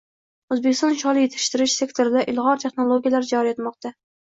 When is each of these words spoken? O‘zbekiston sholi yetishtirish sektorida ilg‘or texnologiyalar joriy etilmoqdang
O‘zbekiston 0.53 0.95
sholi 1.01 1.25
yetishtirish 1.25 1.77
sektorida 1.83 2.25
ilg‘or 2.33 2.59
texnologiyalar 2.65 3.31
joriy 3.35 3.57
etilmoqdang 3.57 3.99